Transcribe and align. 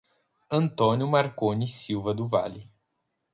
Antônio 0.49 1.07
Marcone 1.07 1.67
Silva 1.67 2.11
do 2.11 2.27
Vale 2.27 2.67